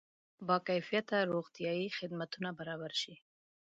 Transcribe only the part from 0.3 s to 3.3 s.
با کیفیته روغتیایي خدمتونه برابر شي.